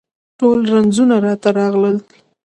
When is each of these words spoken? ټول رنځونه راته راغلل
ټول 0.39 0.59
رنځونه 0.73 1.15
راته 1.25 1.49
راغلل 1.59 1.97